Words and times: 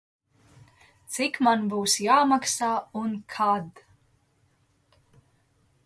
Cik 1.15 1.37
man 1.47 1.67
būs 1.73 1.99
jāmaksā 2.05 2.71
un 3.03 3.13
kad? 3.35 3.85